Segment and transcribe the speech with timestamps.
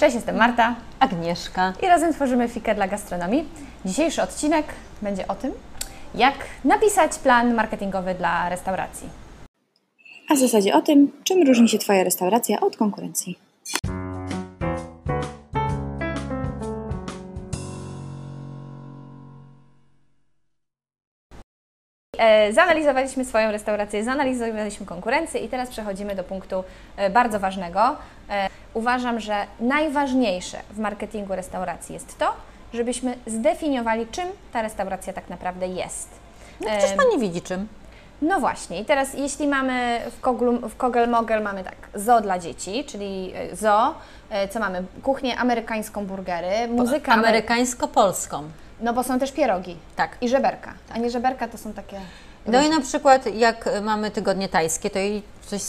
[0.00, 1.72] Cześć, jestem Marta Agnieszka.
[1.82, 3.44] i razem tworzymy Fikę dla gastronomii.
[3.84, 4.66] Dzisiejszy odcinek
[5.02, 5.52] będzie o tym,
[6.14, 6.34] jak
[6.64, 9.08] napisać plan marketingowy dla restauracji.
[10.28, 13.38] a w zasadzie o tym, czym różni się Twoja restauracja od konkurencji.
[22.52, 26.64] Zanalizowaliśmy swoją restaurację, zanalizowaliśmy konkurencję i teraz przechodzimy do punktu
[26.96, 27.96] e, bardzo ważnego.
[28.30, 32.32] E, Uważam, że najważniejsze w marketingu restauracji jest to,
[32.72, 36.08] żebyśmy zdefiniowali, czym ta restauracja tak naprawdę jest.
[36.60, 37.68] No przecież Pan nie widzi czym.
[38.22, 42.38] No właśnie, i teraz jeśli mamy w, Koglu, w Kogel Mogel mamy tak zoo dla
[42.38, 43.56] dzieci, czyli e,
[44.30, 44.82] e, co mamy?
[45.02, 48.42] Kuchnię amerykańską, burgery, muzykę amery- Amerykańsko-polską.
[48.80, 50.16] No bo są też pierogi Tak.
[50.20, 52.00] i żeberka, a nie żeberka to są takie...
[52.46, 55.62] No i na przykład jak mamy tygodnie tajskie, to i coś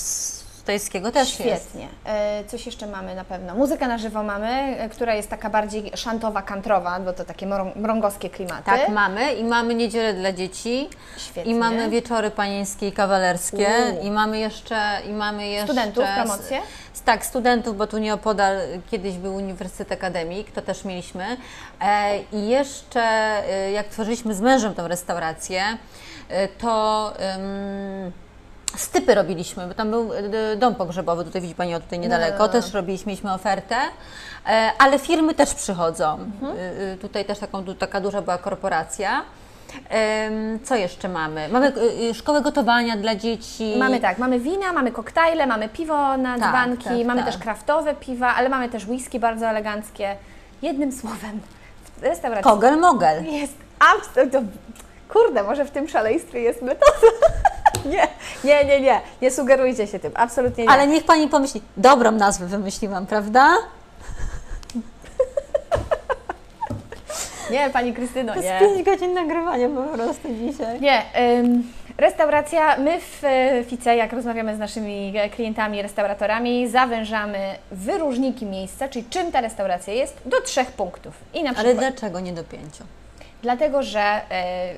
[0.68, 1.70] z tajskiego też jest.
[1.70, 1.88] Świetnie.
[2.06, 3.56] E, Coś jeszcze mamy na pewno.
[3.56, 4.48] Muzykę na żywo mamy,
[4.80, 8.64] e, która jest taka bardziej szantowa, kantrowa, bo to takie mrą- mrągowskie klimaty.
[8.66, 10.90] Tak, mamy i mamy niedzielę dla dzieci.
[11.18, 11.52] Świetnie.
[11.52, 14.06] I mamy wieczory panieńskie i kawalerskie Uuu.
[14.06, 16.60] i mamy jeszcze i mamy jeszcze Studentów, promocje?
[17.06, 18.58] Tak, studentów, bo tu nieopodal
[18.92, 21.38] kiedyś był Uniwersytet Akademik, to też mieliśmy.
[21.82, 25.64] E, I jeszcze e, jak tworzyliśmy z mężem tą restaurację,
[26.30, 28.12] e, to em,
[28.80, 32.46] stypy robiliśmy, bo tam był e, dom pogrzebowy, tutaj widzi Pani o tutaj niedaleko, no,
[32.46, 32.50] no.
[32.50, 33.76] też robiliśmy, mieliśmy ofertę,
[34.48, 36.14] e, ale firmy też przychodzą.
[36.14, 36.58] Mhm.
[36.94, 39.22] E, Tutaj też taką, taka duża była korporacja.
[40.64, 41.50] Co jeszcze mamy?
[41.50, 41.74] Mamy
[42.14, 43.76] szkołę gotowania dla dzieci.
[43.80, 47.32] Mamy tak, mamy wina, mamy koktajle, mamy piwo na Tak, dzbanki, tak, mamy tak.
[47.32, 50.16] też kraftowe piwa, ale mamy też whisky bardzo eleganckie.
[50.62, 51.40] Jednym słowem,
[51.98, 53.26] w restauracji Kogel mogel.
[53.26, 53.54] jest
[53.94, 54.42] absolutnie...
[55.10, 57.08] Kurde, może w tym szaleństwie jest metoda.
[57.92, 58.08] nie,
[58.44, 60.70] nie, nie, nie, nie sugerujcie się tym, absolutnie nie.
[60.70, 63.58] Ale niech Pani pomyśli, dobrą nazwę wymyśliłam, prawda?
[67.52, 68.48] Nie, Pani Krystyno, To nie.
[68.48, 70.82] jest 5 godzin nagrywania po prostu dzisiaj.
[70.82, 71.04] Nie,
[71.40, 71.64] ym,
[71.98, 77.40] restauracja, my w e, Fice, jak rozmawiamy z naszymi klientami, restauratorami, zawężamy
[77.72, 81.14] wyróżniki miejsca, czyli czym ta restauracja jest, do trzech punktów.
[81.58, 82.84] Ale dlaczego nie do pięciu?
[83.48, 84.78] Dlatego, że, e,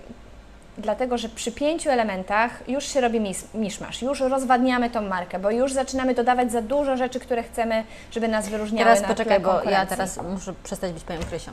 [0.77, 5.51] dlatego, że przy pięciu elementach już się robi mis, miszmasz, już rozwadniamy tą markę, bo
[5.51, 9.63] już zaczynamy dodawać za dużo rzeczy, które chcemy, żeby nas wyróżniały Teraz na poczekaj, bo
[9.63, 11.51] ja teraz muszę przestać być Panią Krysią.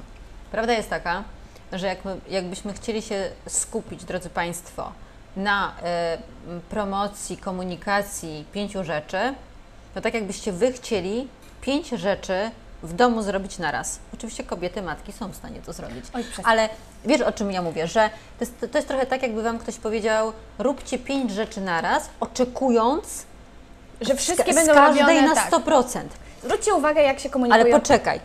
[0.50, 1.25] Prawda jest taka,
[1.72, 4.93] że jak my, jakbyśmy chcieli się skupić, drodzy Państwo,
[5.37, 9.34] na m, promocji, komunikacji pięciu rzeczy,
[9.94, 11.28] to tak jakbyście Wy chcieli
[11.60, 12.50] pięć rzeczy
[12.86, 13.98] w domu zrobić naraz.
[14.14, 16.04] Oczywiście kobiety, matki są w stanie to zrobić.
[16.14, 16.24] Oj.
[16.44, 16.69] Ale
[17.04, 19.76] wiesz o czym ja mówię, że to jest, to jest trochę tak, jakby Wam ktoś
[19.76, 23.26] powiedział, róbcie pięć rzeczy naraz, oczekując
[24.00, 25.50] że wszystkie z będą każdej robione na tak.
[25.50, 26.00] 100%.
[26.44, 27.64] Zwróćcie uwagę, jak się komunikują.
[27.64, 28.20] Ale poczekaj.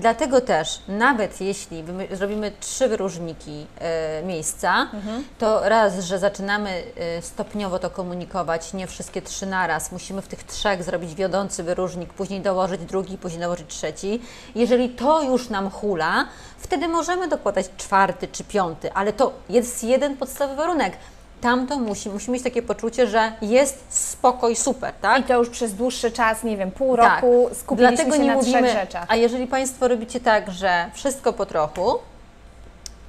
[0.00, 5.24] Dlatego też, nawet jeśli zrobimy trzy wyróżniki e, miejsca, Mhm.
[5.38, 9.92] to raz, że zaczynamy e, stopniowo to komunikować, nie wszystkie trzy naraz.
[9.92, 14.22] Musimy w tych trzech zrobić wiodący wyróżnik, później dołożyć drugi, później dołożyć trzeci.
[14.54, 16.26] Jeżeli to już nam hula,
[16.58, 20.96] wtedy możemy dokładać czwarty czy piąty, ale to jest jeden podstawowy warunek.
[21.40, 25.20] Tamto musi, musi mieć takie poczucie, że jest spokoj, super, tak?
[25.20, 27.22] I to już przez dłuższy czas, nie wiem, pół Tak.
[27.22, 29.04] roku skupiliśmy Dlatego się nie na mówimy, rzeczach.
[29.08, 31.98] A jeżeli Państwo robicie tak, że wszystko po trochu,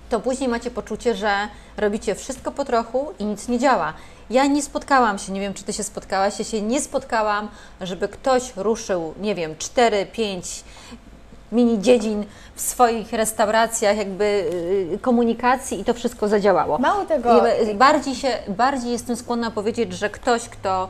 [0.09, 1.31] to później macie poczucie, że
[1.77, 3.93] robicie wszystko po trochu i nic nie działa.
[4.29, 7.47] Ja nie spotkałam się, nie wiem czy Ty się spotkałaś, ja się nie spotkałam,
[7.81, 10.63] żeby ktoś ruszył, nie wiem, 4, 5
[11.51, 12.25] mini dziedzin
[12.55, 14.23] w swoich restauracjach, jakby
[14.93, 16.77] y, komunikacji i to wszystko zadziałało.
[16.77, 17.43] Mało tego,
[17.75, 20.89] bardziej, się, bardziej jestem skłonna powiedzieć, że ktoś, kto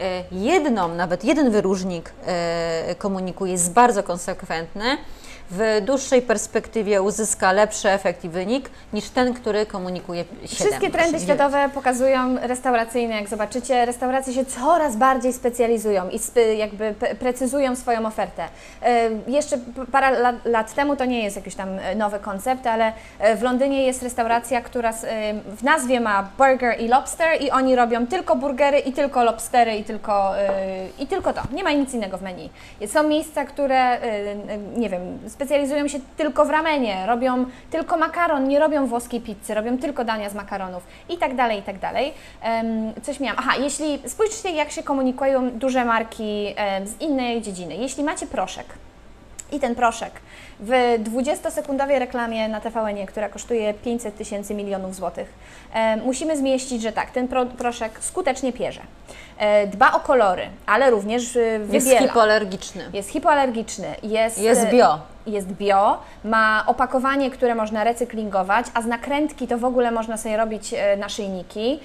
[0.00, 4.84] e, jedną, nawet jeden wyróżnik e, komunikuje, jest bardzo konsekwentny,
[5.50, 10.48] w dłuższej perspektywie uzyska lepszy efekt i wynik niż ten, który komunikuje 7.
[10.48, 16.94] Wszystkie trendy światowe pokazują restauracyjne, jak zobaczycie, restauracje się coraz bardziej specjalizują i sp- jakby
[17.18, 18.44] precyzują swoją ofertę.
[18.82, 19.58] E, Jeszcze
[19.92, 23.86] parę lat, temu to nie jest jakiś tam e, nowy koncept, ale e, w Londynie
[23.86, 24.92] jest restauracja, która
[25.56, 29.84] w nazwie ma burger i lobster i oni robią tylko burgery i tylko lobstery i
[29.84, 30.32] tylko,
[30.98, 31.42] i tylko to.
[31.52, 32.50] Nie ma nic innego w menu.
[32.86, 33.98] Są miejsca, które,
[34.76, 39.78] nie wiem, specjalizują się tylko w ramenie, robią tylko makaron, nie robią włoskiej pizzy, robią
[39.78, 42.14] tylko dania z makaronów i tak dalej, i tak dalej.
[43.02, 43.38] Coś miałam.
[43.38, 46.54] Aha, jeśli spójrzcie, jak się komunikują duże marki
[46.84, 47.76] z innej dziedziny.
[47.76, 48.66] Jeśli macie proszek,
[49.52, 50.12] I ten proszek
[50.60, 50.70] w
[51.04, 55.32] 20-sekundowej reklamie na TVN, która kosztuje 500 tysięcy milionów złotych,
[55.74, 58.80] e, musimy zmieścić, że tak, ten pro, proszek skutecznie pierze.
[59.38, 62.00] E, dba o kolory, ale również e, Jest wybiela.
[62.00, 62.84] hipoalergiczny.
[62.92, 64.98] Jest hipoalergiczny, jest, Jest bio.
[65.26, 70.36] jest bio, ma opakowanie, które można recyklingować, a z nakrętki to w ogóle można sobie
[70.36, 71.80] robić naszyjniki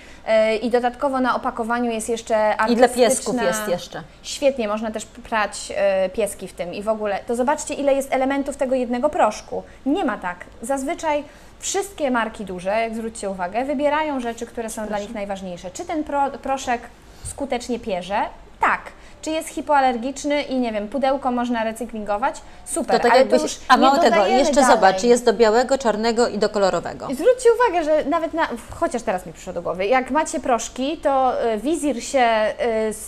[0.62, 4.04] i dodatkowo na opakowaniu jest jeszcze I dla piesków artystyczna- jest jeszcze.
[4.24, 5.74] Świetnie, można też prać
[6.14, 7.20] pieski w tym i w ogóle.
[7.28, 9.64] To zobaczcie, ile jest elementów tego jednego proszku.
[9.86, 10.38] Nie ma tak.
[10.62, 11.24] Zazwyczaj
[11.60, 15.72] wszystkie marki duże, jak zwróćcie uwagę, wybierają rzeczy, które są dla nich najważniejsze.
[15.72, 16.82] Czy ten pro, proszek
[17.24, 18.20] skutecznie pierze?
[18.60, 18.82] Tak.
[19.22, 22.42] Czy jest hipoalergiczny i nie wiem, pudełko można recyklingować?
[22.66, 24.76] Super, To tak ale jakbyś, to już a nie mało tego, jeszcze dalej.
[24.76, 27.08] zobacz, jest do białego, czarnego i do kolorowego.
[27.08, 30.98] I Zwróćcie uwagę, że nawet na, chociaż teraz mi przyszło do głowy, jak macie proszki,
[30.98, 32.54] to y, wizir się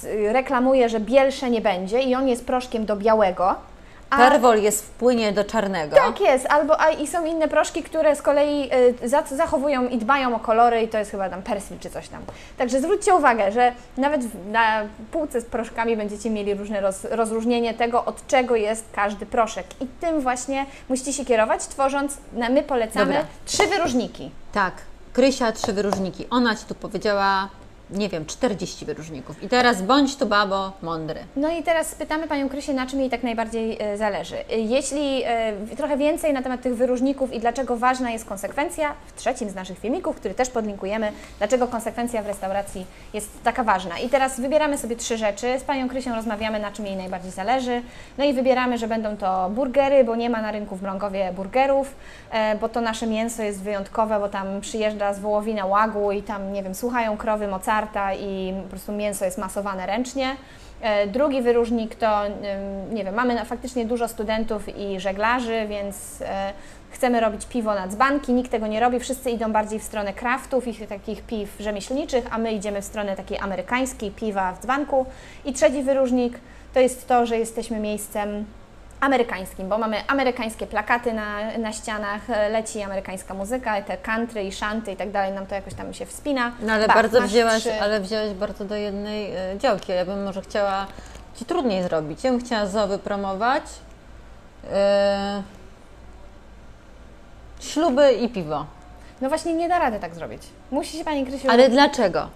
[0.06, 3.56] y, reklamuje, że bielsze nie będzie i on jest proszkiem do białego.
[4.18, 5.96] Perwol jest w płynie do czarnego.
[5.96, 8.70] tak jest, albo a, i są inne proszki, które z kolei
[9.04, 12.08] y, za, zachowują i dbają o kolory i to jest chyba tam persil czy coś
[12.10, 12.22] tam.
[12.58, 14.82] Także zwróćcie uwagę, że nawet w- na
[15.12, 19.66] półce z proszkami będziecie mieli różne roz, rozróżnienie tego, od czego jest każdy proszek.
[19.82, 23.26] I tym właśnie musicie się kierować, tworząc, na, my polecamy Dobra.
[23.46, 24.32] trzy wyróżniki.
[24.54, 24.74] Tak,
[25.14, 26.28] Krysia trzy wyróżniki.
[26.30, 27.50] Ona Ci tu powiedziała,
[27.92, 29.44] nie wiem, 40 wyróżników.
[29.44, 31.20] I teraz bądź tu babo mądry.
[31.36, 34.36] No i teraz spytamy Panią Krysię, na czym jej tak najbardziej e, zależy.
[34.50, 39.50] Jeśli e, trochę więcej na temat tych wyróżników i dlaczego ważna jest konsekwencja, w trzecim
[39.50, 44.00] z naszych filmików, który też podlinkujemy, dlaczego konsekwencja w restauracji jest taka ważna.
[44.00, 47.82] I teraz wybieramy sobie trzy rzeczy, z Panią Krysią rozmawiamy, na czym jej najbardziej zależy,
[48.18, 51.96] no i wybieramy, że będą to burgery, bo nie ma na rynku w Mrągowie burgerów,
[52.32, 56.54] e, bo to nasze mięso jest wyjątkowe, bo tam przyjeżdża z wołowina łagu i tam,
[56.54, 57.48] nie wiem, słuchają krowy
[58.20, 60.36] I po prostu mięso jest masowane ręcznie.
[60.82, 62.22] E, Drugi wyróżnik to,
[62.94, 66.54] nie wiem, mamy faktycznie dużo studentów i żeglarzy, więc e,
[66.90, 70.68] chcemy robić piwo na dzbanki, nikt tego nie robi, wszyscy idą bardziej w stronę kraftów
[70.68, 75.06] i takich piw rzemieślniczych, a my idziemy w stronę takiej amerykańskiej, piwa w dzbanku.
[75.46, 76.40] I trzeci wyróżnik
[76.74, 78.46] to jest to, że jesteśmy miejscem
[79.02, 84.52] amerykańskim, bo mamy amerykańskie plakaty na, na ścianach, e, leci amerykańska muzyka, te country i
[84.52, 86.52] shanty i tak dalej, nam to jakoś tam się wspina.
[86.60, 89.92] No ale Bach, bardzo wzięłaś, trzy- ale wzięłaś bardzo do jednej e, działki.
[89.92, 90.88] Ja bym może chciała
[91.36, 92.24] Ci trudniej zrobić.
[92.24, 93.64] Ja bym chciała zo wypromować.
[94.74, 95.44] e,
[97.60, 98.66] śluby i piwo.
[99.22, 100.42] No właśnie nie da rady tak zrobić.
[100.72, 101.50] Musi się Pani Krysiu...
[101.52, 102.30] Ale dlaczego?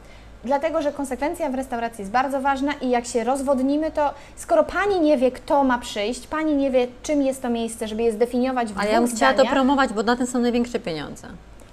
[0.45, 5.00] Dlatego, że konsekwencja w restauracji jest bardzo ważna i jak się rozwodnimy, to skoro Pani
[5.00, 8.74] nie wie, kto ma przyjść, Pani nie wie, czym jest to miejsce, żeby je zdefiniować
[8.74, 11.27] w Ale ja bym chciała to zdaniach, promować, bo na tym są największe pieniądze.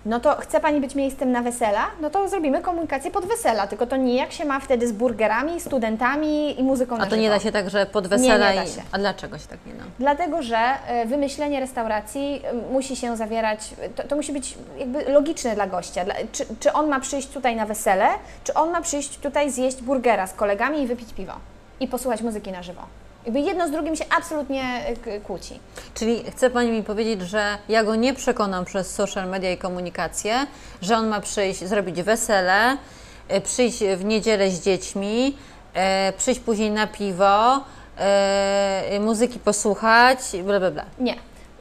[0.06, 3.86] No to chce Pani być miejscem na wesela, no to zrobimy komunikację pod wesela, tylko
[3.86, 7.22] to nie jak się ma wtedy z burgerami, studentami i muzyką na A to nie
[7.22, 7.34] żywo.
[7.34, 8.74] da się tak, że pod wesela Nie, nie da i...
[8.74, 8.82] się.
[8.92, 9.84] A dlaczego się tak nie da?
[9.98, 15.54] Dlatego, że e, wymyślenie restauracji e, musi się zawierać, to, to musi być jakby logiczne
[15.54, 16.04] dla gościa.
[16.04, 18.06] Dla, czy, czy on ma przyjść tutaj na wesele,
[18.44, 21.32] czy on ma przyjść tutaj zjeść burgera z kolegami i wypić piwo
[21.80, 22.82] i posłuchać muzyki na żywo.
[23.24, 24.62] Jakby jedno z drugim się absolutnie
[25.04, 25.60] k- kłóci.
[25.94, 30.46] Czyli chce Pani mi powiedzieć, że ja go nie przekonam przez social media i komunikację,
[30.82, 32.76] że on ma przyjść, zrobić wesele,
[33.28, 35.36] e, przyjść w niedzielę z dziećmi,
[35.74, 37.60] e, przyjść później na piwo,
[39.00, 40.84] muzyki posłuchać, bla bla bla.
[40.98, 41.14] Nie.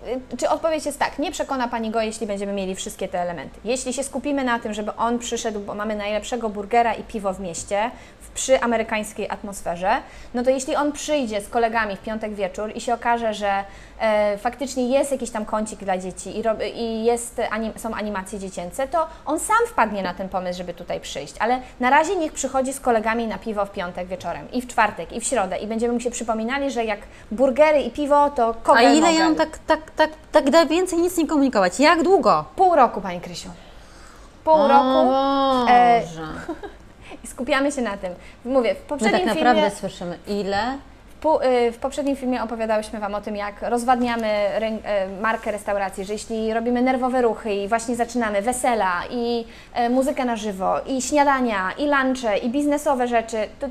[0.07, 3.59] Y, Czy odpowiedź jest tak, nie przekona Pani go, jeśli będziemy mieli wszystkie te elementy.
[3.63, 7.39] Jeśli się skupimy na tym, żeby on przyszedł, bo mamy najlepszego burgera i piwo w
[7.39, 9.91] mieście, w, przy amerykańskiej atmosferze,
[10.33, 13.63] no to jeśli on przyjdzie z kolegami w piątek wieczór i się okaże, że
[13.99, 16.43] e, faktycznie jest jakiś tam kącik dla dzieci i,
[16.75, 20.99] i jest, anim, są animacje dziecięce, to on sam wpadnie na ten pomysł, żeby tutaj
[20.99, 21.33] przyjść.
[21.39, 25.11] Ale na razie niech przychodzi z kolegami na piwo w piątek wieczorem i w czwartek
[25.13, 26.99] i w środę i będziemy mu się przypominali, że jak
[27.31, 29.25] burgery i piwo, to A kogel ile ja mogel.
[29.25, 31.79] mam tak, tak, tak, tak da więcej nic nie komunikować?
[31.79, 32.45] Jak długo?
[32.55, 33.49] Pół roku, Pani Krysiu.
[34.43, 35.13] Pół O roku
[35.69, 36.03] e,
[37.23, 38.13] i skupiamy się na tym.
[38.45, 39.75] Mówię, w My poprzednim tak naprawdę filmie...
[39.75, 40.77] słyszymy ile?
[41.21, 46.13] W, y, w poprzednim filmie opowiadałyśmy Wam o tym, jak rozwadniamy e, markę restauracji, że
[46.13, 51.71] jeśli robimy nerwowe ruchy i właśnie zaczynamy wesela i e, muzykę na żywo, i śniadania,
[51.77, 53.67] i lunche, i biznesowe rzeczy, to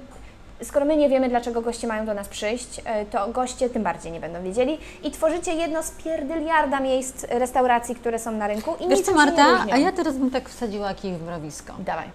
[0.63, 4.13] skoro my nie wiemy, dlaczego goście mają do nas przyjść, e, to goście tym bardziej
[4.13, 8.89] nie będą wiedzieli i tworzycie jedno z pierdyliarda miejsc restauracji, które są na rynku i
[8.89, 9.75] Wiesz niczym co się nie Marta, różnią.
[9.75, 11.73] a ja teraz bym tak wsadziła kij w mrowisko.
[11.79, 12.11] Dawaj.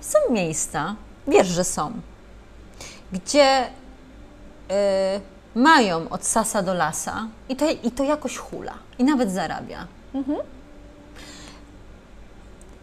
[0.00, 0.94] Są miejsca,
[1.28, 1.92] wiesz, że są,
[3.12, 3.70] gdzie y,
[5.54, 9.86] mają od sasa do lasa i to, i to jakoś hula i nawet zarabia.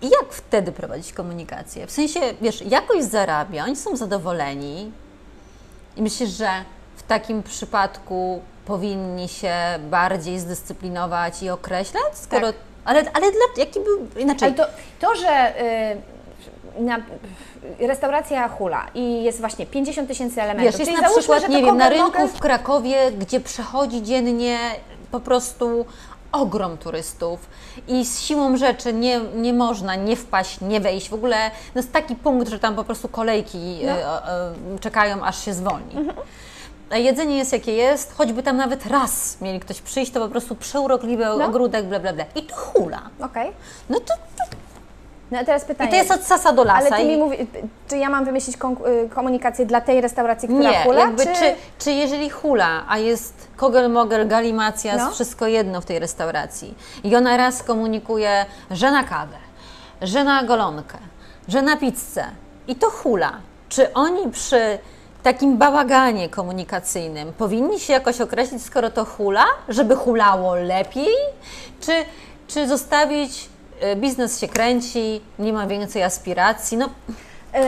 [0.06, 1.88] I jak wtedy prowadzić komunikację?
[1.88, 4.92] W sensie, wiesz, jakoś zarabia, oni są zadowoleni,
[5.98, 6.50] I myślisz, że
[6.96, 9.54] w takim przypadku powinni się
[9.90, 12.04] bardziej zdyscyplinować i określać?
[12.14, 12.56] Skoro, Tak.
[12.86, 14.48] Ale, ale dla, jaki był inaczej?
[14.48, 14.66] Ale to,
[15.00, 15.62] to że
[16.78, 16.98] y, na,
[17.80, 21.64] restauracja hula i jest właśnie 50 tysięcy elementów, Wiesz, jest czyli na załóżmy, przykład, nie
[21.66, 24.60] wiem, na rynku w Krakowie, gdzie przechodzi dziennie
[25.12, 25.86] po prostu
[26.36, 27.50] ogrom turystów
[27.88, 31.10] i z siłą rzeczy nie, nie można nie wpaść, nie wejść.
[31.10, 33.92] W ogóle no jest taki punkt, że tam po prostu kolejki No.
[33.92, 34.28] e,
[34.76, 35.96] e, czekają, aż się zwolni.
[36.90, 40.56] A jedzenie jest jakie jest, choćby tam nawet raz mieli ktoś przyjść, to po prostu
[40.56, 41.46] przeurokliwy No.
[41.46, 42.26] ogródek, bla, bla, bla.
[42.36, 43.02] I to hula.
[43.22, 43.52] Okej.
[43.90, 44.14] No to,
[45.32, 45.90] No a teraz pytanie.
[45.90, 46.88] i to jest od sasa do lasa.
[46.88, 47.38] Ale ty mi mówi,
[47.90, 51.34] czy ja mam wymyślić y, komunikację dla tej restauracji, która Nie, hula, jakby czy...
[51.34, 51.56] czy...
[51.80, 55.12] Czy, jeżeli hula, a jest kogel mogel, galimacja, No.
[55.12, 59.38] wszystko jedno w tej restauracji i ona raz komunikuje, że na kawę,
[60.02, 60.98] że na golonkę,
[61.48, 62.26] że na pizzę
[62.68, 63.34] i to hula,
[63.70, 64.80] czy oni przy
[65.24, 71.16] takim bałaganie komunikacyjnym powinni się jakoś określić, skoro to hula, żeby hulało lepiej,
[71.82, 71.92] czy,
[72.48, 73.50] czy zostawić
[73.96, 76.90] biznes się kręci, nie ma więcej aspiracji, no
[77.56, 77.60] Y,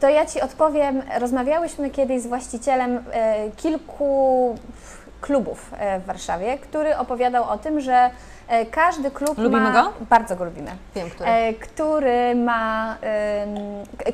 [0.00, 1.02] To ja Ci odpowiem.
[1.18, 3.02] Rozmawiałyśmy kiedyś z właścicielem y,
[3.56, 4.58] kilku
[5.24, 8.10] klubów y, w Warszawie, który opowiadał o tym, że
[8.62, 9.72] y, każdy klub Lubimy ma...
[9.72, 9.92] go?
[10.10, 10.70] Bardzo go lubimy.
[10.94, 11.30] wiem, które.
[11.30, 12.96] E, który ma,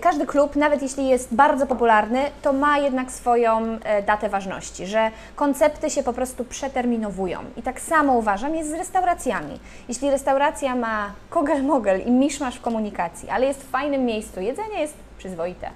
[0.01, 5.11] każdy klub, nawet jeśli jest bardzo popularny, to ma jednak swoją e, datę ważności, że
[5.37, 7.39] koncepty się po prostu przeterminowują.
[7.57, 9.61] I tak samo uważam jest z restauracjami.
[9.89, 14.95] Jeśli restauracja ma kogel-mogel i miszmasz w komunikacji, ale jest w fajnym miejscu, jedzenie jest
[15.19, 15.71] przyzwoite,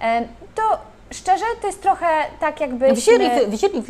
[0.00, 0.22] e,
[0.54, 0.78] to
[1.10, 2.06] szczerze to jest trochę
[2.40, 2.92] tak jakby...
[2.92, 3.82] Wzięli, wzięli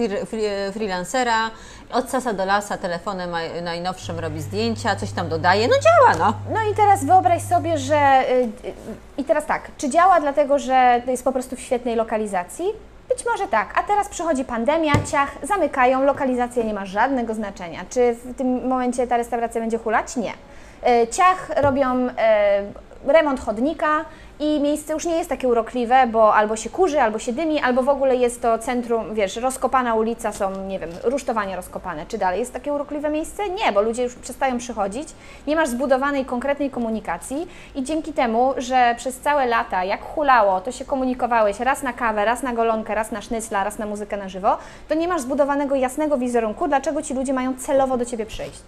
[0.72, 1.50] freelancera,
[1.92, 6.52] od sasa do lasa telefonem naj- najnowszym robi zdjęcia, coś tam dodaje, no działa no.
[6.54, 8.22] No i teraz wyobraź sobie, że.
[8.30, 8.34] y,
[8.68, 8.74] y,
[9.16, 12.66] I teraz tak, czy działa dlatego, że jest po prostu w świetnej lokalizacji?
[13.08, 17.84] Być może tak, a teraz przychodzi pandemia, ciach, zamykają, lokalizacja nie ma żadnego znaczenia.
[17.90, 20.16] Czy w tym momencie ta restauracja będzie hulać?
[20.16, 20.32] Nie.
[21.02, 22.08] Y, Ciach robią
[23.06, 24.04] remont chodnika
[24.40, 27.82] i miejsce już nie jest takie urokliwe, bo albo się kurzy, albo się dymi, albo
[27.82, 32.06] w ogóle jest to centrum, wiesz, rozkopana ulica, są, nie wiem, rusztowania rozkopane.
[32.06, 33.50] Czy dalej jest takie urokliwe miejsce?
[33.50, 35.08] Nie, bo ludzie już przestają przychodzić,
[35.46, 40.72] nie masz zbudowanej konkretnej komunikacji i dzięki temu, że przez całe lata, jak hulało, to
[40.72, 44.28] się komunikowałeś raz na kawę, raz na golonkę, raz na sznycla, raz na muzykę na
[44.28, 44.56] żywo,
[44.88, 48.62] to nie masz zbudowanego jasnego wizerunku, dlaczego ci ludzie mają celowo do Ciebie przyjść.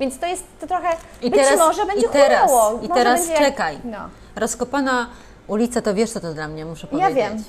[0.00, 0.88] Więc to jest to trochę,
[1.22, 2.80] I być teraz, może będzie i teraz, hulało.
[2.82, 3.78] I teraz czekaj.
[3.84, 3.98] No,
[4.36, 5.06] Rozkopana
[5.46, 7.16] ulica, to wiesz co to dla mnie, muszę Ja powiedzieć.
[7.16, 7.44] wiem.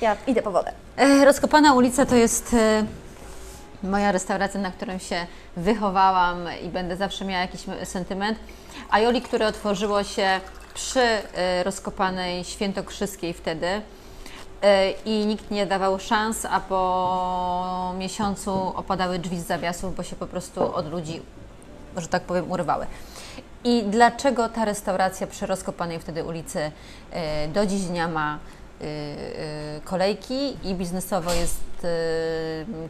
[0.00, 0.72] ja idę po wodę.
[0.96, 2.84] E, Rozkopana ulica to jest e,
[3.82, 8.38] moja restauracja, na którą się wychowałam i będę zawsze miała jakiś sentyment.
[8.90, 10.40] Aioli, które otworzyło się
[10.74, 13.66] przy e, rozkopanej Świętokrzyskiej wtedy
[15.04, 20.26] i nikt nie dawał szans, a po miesiącu opadały drzwi z zawiasów, bo się po
[20.26, 21.22] prostu od ludzi,
[21.96, 22.86] że tak powiem, urywały.
[23.64, 26.70] I dlaczego ta restauracja przy rozkopanej wtedy ulicy
[27.10, 28.38] e, do dziś dnia ma
[28.80, 31.60] e, e, kolejki i biznesowo jest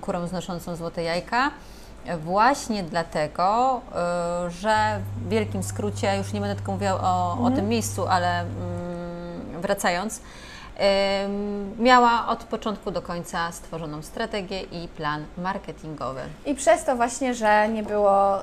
[0.01, 1.51] kurą znoszącą złote jajka?
[2.25, 3.81] Właśnie dlatego,
[4.49, 9.61] że w wielkim skrócie, już nie będę tylko mówiła o, o tym miejscu, ale mm,
[9.61, 10.21] wracając,
[11.79, 16.21] miała od początku do końca stworzoną strategię i plan marketingowy.
[16.47, 18.39] I przez to właśnie, że nie było,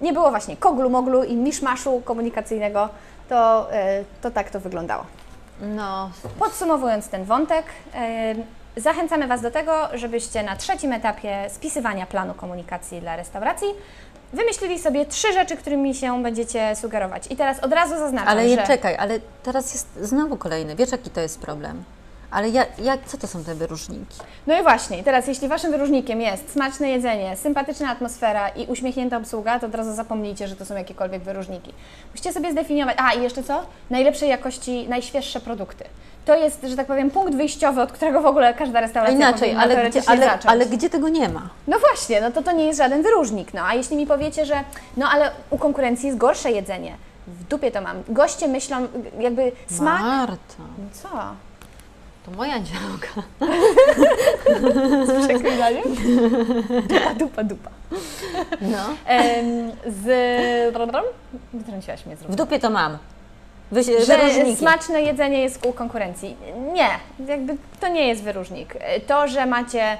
[0.00, 2.88] nie było właśnie koglu moglu i miszmaszu komunikacyjnego,
[3.28, 3.68] to,
[4.00, 5.04] y, to tak to wyglądało.
[5.60, 7.64] No, Podsumowując ten wątek,
[8.76, 13.68] zachęcamy Was do tego, żebyście na trzecim etapie spisywania planu komunikacji dla restauracji
[14.32, 17.26] wymyślili sobie trzy rzeczy, którymi się będziecie sugerować.
[17.30, 18.66] I teraz od razu zaznaczam, Ale nie że...
[18.66, 20.76] czekaj, ale teraz jest znowu kolejny.
[20.76, 21.84] Wiesz, jaki to jest problem?
[22.30, 24.18] Ale ja, jak, co to są te wyróżniki?
[24.46, 29.58] No i właśnie, teraz jeśli Waszym wyróżnikiem jest smaczne jedzenie, sympatyczna atmosfera i uśmiechnięta obsługa,
[29.58, 31.72] to od razu zapomnijcie, że to są jakiekolwiek wyróżniki.
[32.12, 33.62] Musicie sobie zdefiniować, a i jeszcze co?
[33.90, 35.84] Najlepszej jakości, najświeższe produkty.
[36.24, 39.62] To jest, że tak powiem, punkt wyjściowy, od którego w ogóle każda restauracja Inaczej, powinna
[39.62, 40.46] ale gdzie, ale, zacząć.
[40.46, 41.48] ale gdzie tego nie ma?
[41.66, 43.54] No właśnie, no to to nie jest żaden wyróżnik.
[43.54, 44.64] No a jeśli mi powiecie, że
[44.96, 46.96] no ale u konkurencji jest gorsze jedzenie,
[47.26, 48.02] w dupie to mam.
[48.08, 48.88] Goście myślą,
[49.20, 50.00] jakby smak...
[50.00, 51.08] Marta, Co?
[52.30, 53.22] To moja działka.
[55.28, 55.82] Przeklinanie?
[56.88, 57.70] Dupa, dupa, dupa.
[58.60, 58.78] No.
[59.06, 60.74] Em, z...
[61.52, 62.36] Wytrąciłaś mnie z W równowagi.
[62.36, 62.98] dupie to mam.
[63.72, 64.56] Wy, Że wyróżniki.
[64.56, 66.36] smaczne jedzenie jest u konkurencji.
[66.72, 66.88] Nie,
[67.28, 68.74] jakby to nie jest wyróżnik.
[69.06, 69.96] To, że macie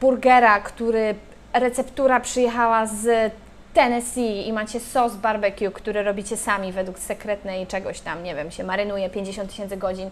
[0.00, 1.14] burgera, który
[1.52, 3.32] receptura przyjechała z
[3.74, 8.64] Tennessee i macie sos barbecue, który robicie sami według sekretnej czegoś tam, nie wiem, się
[8.64, 10.10] marynuje 50 tysięcy godzin,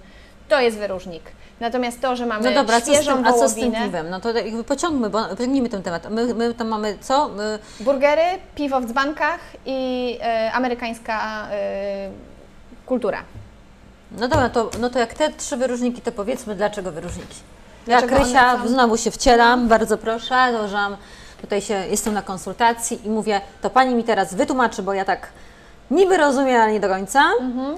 [0.48, 1.22] To jest wyróżnik.
[1.60, 4.10] Natomiast to, że mamy No dobra, co z świeżą tym, a co z tym piwem?
[4.10, 6.10] No to jakby pociągmy, bo pociągnijmy ten temat.
[6.10, 7.28] My, my tam mamy co?
[7.28, 8.22] My, burgery,
[8.54, 12.10] piwo w dzbankach i e, amerykańska e,
[12.86, 13.22] kultura.
[14.18, 17.36] no dobra, to, no to jak te trzy wyróżniki, to powiedzmy dlaczego wyróżniki.
[17.86, 18.68] Ja Dlaczego Krysia, są?
[18.68, 20.96] znowu się wcielam, bardzo proszę, dołożyłam,
[21.40, 25.28] tutaj się, jestem na konsultacji i mówię, to Pani mi teraz wytłumaczy, bo ja tak
[25.90, 27.20] niby rozumiem, ale nie do końca.
[27.40, 27.76] Mhm.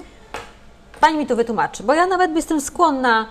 [0.99, 3.25] Pani mi to wytłumaczy, bo ja nawet jestem skłonna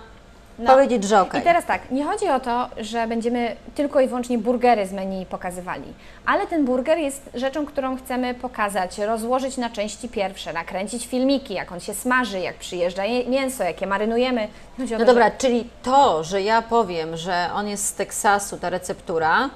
[0.59, 0.73] No.
[0.73, 1.41] powiedzieć, że okej.
[1.41, 5.25] I teraz tak, nie chodzi o to, że będziemy tylko i wyłącznie burgery z menu
[5.25, 5.93] pokazywali,
[6.25, 11.71] ale ten burger jest rzeczą, którą chcemy pokazać, rozłożyć na części pierwsze, nakręcić filmiki, jak
[11.71, 14.47] on się smaży, jak przyjeżdża je- mięso, jak je marynujemy.
[14.77, 18.69] Chodzi No to, dobra, czyli to, że ja powiem, że on jest z Teksasu, ta
[18.69, 19.49] receptura,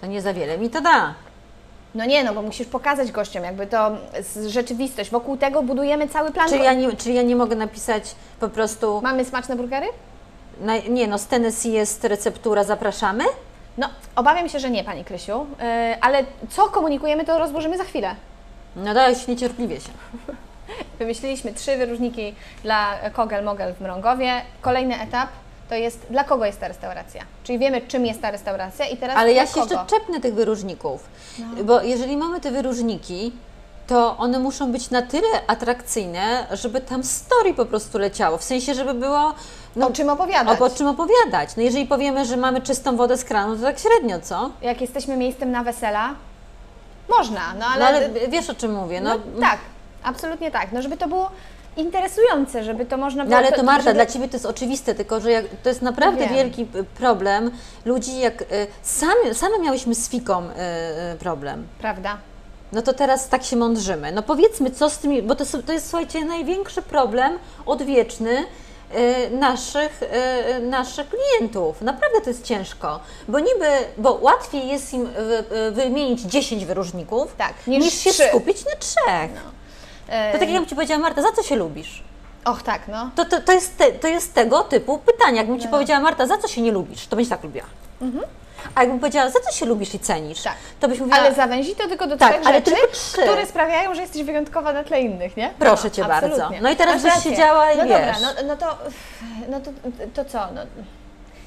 [0.00, 1.14] to nie za wiele mi to da.
[1.96, 3.90] No nie, no bo musisz pokazać gościom jakby to
[4.46, 5.10] rzeczywistość.
[5.10, 6.48] Wokół tego budujemy cały plan.
[6.48, 9.86] Czyli ja nie, czyli ja nie mogę napisać po prostu, Mamy smaczne burgery?
[10.60, 13.24] na, nie no, z Tennessee jest receptura, zapraszamy?
[13.78, 18.14] No, obawiam się, że nie, Pani Krysiu, yy, ale co komunikujemy, to rozłożymy za chwilę.
[18.76, 19.90] No się niecierpliwie się.
[20.98, 24.42] Wymyśliliśmy trzy wyróżniki dla Kogel Mogel w Mrągowie.
[24.60, 25.28] Kolejny etap
[25.68, 27.22] to jest dla kogo jest ta restauracja.
[27.44, 29.74] Czyli wiemy, czym jest ta restauracja i teraz Ale ja się kogo.
[29.74, 31.04] jeszcze czepnę tych wyróżników,
[31.38, 31.64] No.
[31.64, 33.32] bo jeżeli mamy te wyróżniki,
[33.86, 38.74] to one muszą być na tyle atrakcyjne, żeby tam story po prostu leciało, w sensie,
[38.74, 39.34] żeby było
[39.76, 40.60] no, o czym opowiadać.
[40.60, 41.56] o, o czym opowiadać.
[41.56, 44.50] No jeżeli powiemy, że mamy czystą wodę z kranu, to tak średnio, co?
[44.62, 46.14] Jak jesteśmy miejscem na wesela,
[47.08, 47.80] można, no ale...
[47.80, 49.58] No ale wiesz o czym mówię, no, no, tak,
[50.02, 50.72] absolutnie tak.
[50.72, 51.30] No żeby to było
[51.76, 53.30] interesujące, żeby to można było...
[53.30, 53.94] No ale to Marta, żeby...
[53.94, 56.34] dla Ciebie to jest oczywiste, tylko że jak, to jest naprawdę Wiem.
[56.34, 56.66] wielki
[56.98, 57.50] problem
[57.84, 58.46] ludzi, jak y,
[58.82, 60.50] sami, same miałyśmy z Fiką y,
[61.14, 61.66] y, problem.
[61.78, 62.18] Prawda.
[62.72, 64.12] No to teraz tak się mądrzymy.
[64.12, 68.44] No powiedzmy, co z tymi, bo to, to jest, słuchajcie, największy problem odwieczny
[69.30, 70.00] naszych,
[70.62, 71.82] naszych klientów.
[71.82, 73.66] Naprawdę to jest ciężko, bo niby,
[73.98, 78.10] bo łatwiej jest im wy, wymienić 10 wyróżników, Tak, niż, niż się.
[78.24, 78.28] No.
[78.28, 79.30] skupić na trzech.
[79.30, 79.56] E,
[80.06, 82.02] To tak jak ja bym Ci powiedziała, Marta, za co się lubisz?
[82.44, 83.10] Och tak, no.
[83.16, 85.36] To, to, to, jest te, to jest tego typu pytanie.
[85.36, 87.66] Jakbym Ci powiedziała, Marta, za co się nie lubisz, to byś tak lubiła.
[88.74, 90.56] A jakbym powiedziała, za co się lubisz i cenisz, Mhm.
[90.56, 90.80] Tak.
[90.80, 93.22] to byś mówiła, Ale zawęzi to tylko do Tak, trzech ale rzeczy, tylko trzy.
[93.22, 95.54] które sprawiają, że jesteś wyjątkowa na tle innych, nie?
[95.58, 96.26] Proszę Cię bardzo.
[96.26, 96.60] absolutnie.
[96.60, 97.30] No i teraz Masz byś rację.
[97.30, 98.16] siedziała i No dobra, wiesz.
[98.22, 98.78] no, no to,
[99.48, 99.70] no to,
[100.14, 100.38] to co?
[100.54, 100.60] No,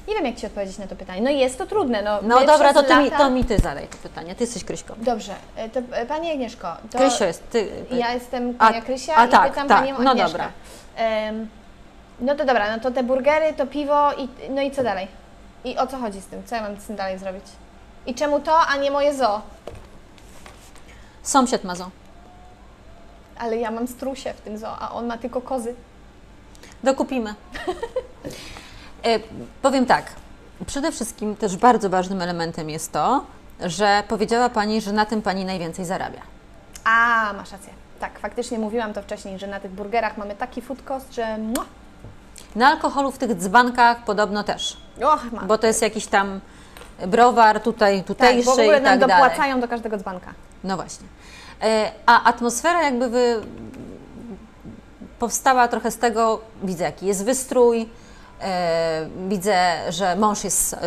[0.08, 1.22] nie wiem, jak Ci odpowiedzieć na to pytanie.
[1.22, 2.02] No jest to trudne.
[2.02, 4.94] No, no dobra, to, ty mi, to mi Ty zadaj to pytanie, Ty jesteś Kryśką.
[4.96, 7.68] Dobrze, e, to e, Pani Agnieszko, to Krysio jest, Ty.
[7.90, 10.32] ja jestem A- Pania Krysia a i tak, pytam tak, Panią no Agnieszkę.
[10.32, 10.50] dobra.
[10.96, 11.48] Em,
[12.20, 15.08] no to dobra, no to te burgery, to piwo i no i co dalej?
[15.64, 16.42] I o co chodzi z tym?
[16.46, 17.44] Co ja mam z tym dalej zrobić?
[18.06, 19.40] I czemu to, a nie moje zoo?
[21.22, 21.90] Sąsiad ma zo.
[23.38, 25.74] Ale ja mam strusie w tym zoo, a on ma tylko kozy.
[26.84, 27.34] Dokupimy.
[29.04, 29.20] e,
[29.62, 30.04] powiem tak.
[30.66, 33.24] Przede wszystkim też bardzo ważnym elementem jest to,
[33.64, 36.20] że powiedziała Pani, że na tym Pani najwięcej zarabia.
[36.84, 37.72] A, masz rację.
[38.00, 41.64] Tak, faktycznie mówiłam to wcześniej, że na tych burgerach mamy taki food cost, że mua,
[42.56, 45.42] Na alkoholu w tych dzbankach podobno też, och, ma.
[45.42, 46.40] bo to jest jakiś tam
[47.06, 49.22] browar tutaj, tak, tutejszy bo w ogóle i nam tak dalej.
[49.22, 50.34] dopłacają do każdego dzbanka.
[50.64, 51.06] No właśnie.
[51.62, 53.40] E, A atmosfera jakby wy...
[55.18, 57.88] powstała trochę z tego, widzę jaki jest wystrój,
[59.28, 60.78] widzę, że mąż jest e,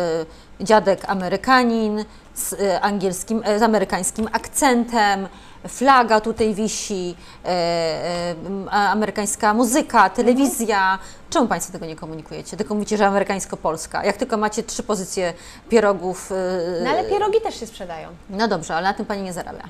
[0.60, 5.28] dziadek Amerykanin z, e, angielskim, e, z amerykańskim akcentem,
[5.68, 10.98] flaga tutaj wisi, e, e, amerykańska muzyka, telewizja.
[11.30, 12.56] Czemu Państwo tego nie komunikujecie?
[12.56, 14.04] Tylko mówicie, że amerykańsko-polska.
[14.04, 15.32] Jak tylko macie trzy pozycje
[15.68, 16.32] pierogów.
[16.32, 18.08] e, No ale pierogi też się sprzedają.
[18.30, 19.64] No dobrze, ale na tym Pani nie zarabia.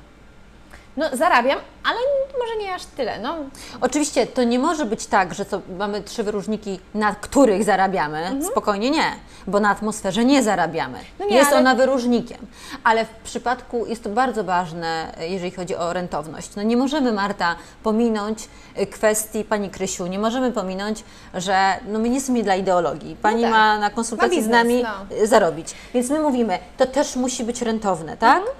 [0.97, 1.97] No zarabiam, ale
[2.39, 3.19] może nie aż tyle.
[3.19, 3.35] No,
[3.81, 5.45] Oczywiście to nie może być tak, że
[5.77, 8.39] mamy trzy wyróżniki, na których zarabiamy.
[8.51, 9.03] Spokojnie nie,
[9.47, 10.97] bo na atmosferze nie zarabiamy.
[10.97, 11.15] Mhm.
[11.19, 12.37] No nie, jest ale- ona wyróżnikiem.
[12.83, 16.55] Ale w przypadku jest to bardzo ważne, jeżeli chodzi o rentowność.
[16.55, 21.03] No nie możemy, Marta, pominąć y, kwestii Pani Krysiu, nie możemy pominąć,
[21.33, 23.15] że no my nie jesteśmy dla ideologii.
[23.21, 23.51] Pani tak.
[23.51, 25.15] ma na konsultacji Ma z biznes, nami no.
[25.23, 25.75] y, zarobić.
[25.93, 28.37] Więc my mówimy, to też musi być rentowne, tak?
[28.39, 28.55] Mhm.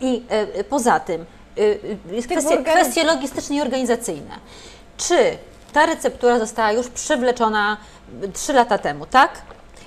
[0.00, 0.22] I
[0.56, 1.26] y, y, poza tym,
[1.58, 4.34] y, y, kwestie, kwestie logistyczne i organizacyjne.
[4.96, 5.16] Czy
[5.72, 7.76] ta receptura została już przywleczona
[8.32, 9.30] 3 lata temu, tak?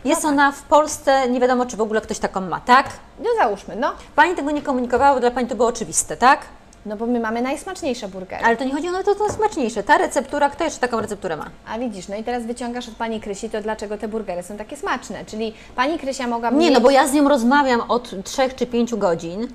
[0.06, 2.90] Jest ona w Polsce, nie wiadomo czy w ogóle ktoś taką ma, tak?
[3.20, 3.94] no załóżmy, no.
[4.16, 6.40] Pani tego nie komunikowała, bo dla Pani to było oczywiste, tak?
[6.86, 8.46] No bo my mamy najsmaczniejsze burgery.
[8.46, 9.84] Ale to nie chodzi o to, to jest smaczniejsze.
[9.84, 11.50] Ta receptura, kto jeszcze taką recepturę ma?
[11.68, 14.78] A widzisz, no i teraz wyciągasz od Pani Krysi to, dlaczego te burgery są takie
[14.78, 15.26] smaczne.
[15.26, 16.74] Czyli Pani Krysia mogłaby Nie, mieć...
[16.74, 19.48] no bo ja z nią rozmawiam od 3 czy 5 godzin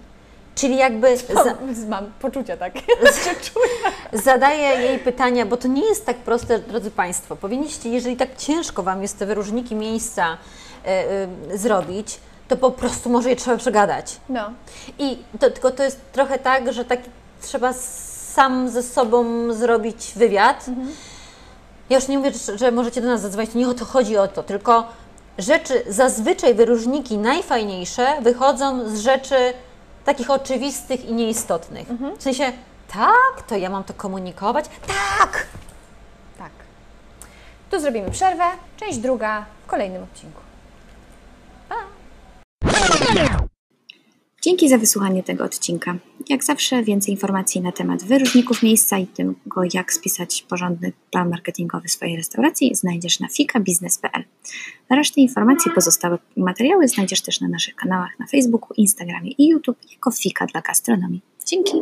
[0.57, 1.57] Czyli jakby za,
[1.89, 2.83] Mam poczucia takie.
[4.13, 7.37] zadaję jej pytania, bo to nie jest tak proste, drodzy Państwo.
[7.37, 10.39] Powinniście, jeżeli tak ciężko Wam jest te wyróżniki miejsca
[10.85, 10.89] e,
[11.53, 14.17] e, zrobić, to po prostu może je trzeba przegadać.
[14.29, 14.51] No.
[14.99, 17.01] I to, tylko to jest trochę tak, że tak
[17.41, 17.73] trzeba
[18.33, 20.67] sam ze sobą zrobić wywiad.
[21.91, 24.17] Ja już nie mówię, że, że możecie do nas zadzwonić, to nie o to chodzi
[24.17, 24.87] o to, tylko
[25.39, 29.37] rzeczy, zazwyczaj wyróżniki najfajniejsze wychodzą z rzeczy
[30.07, 31.89] takich oczywistych i nieistotnych.
[32.19, 32.53] W sensie,
[32.89, 34.65] tak, to ja mam to komunikować?
[34.87, 35.47] Tak!
[36.39, 36.51] Tak.
[37.71, 38.45] Tu zrobimy przerwę.
[38.77, 40.41] Część druga w kolejnym odcinku.
[44.43, 45.95] Dzięki za wysłuchanie tego odcinka.
[46.29, 51.89] Jak zawsze więcej informacji na temat wyróżników miejsca i tego, jak spisać porządny plan marketingowy
[51.89, 54.25] swojej restauracji znajdziesz na fikabiznes.pl.
[54.91, 60.11] Resztę informacji, pozostałe materiały znajdziesz też na naszych kanałach na Facebooku, Instagramie i YouTube jako
[60.11, 61.23] Fika dla gastronomii.
[61.47, 61.77] Dzięki!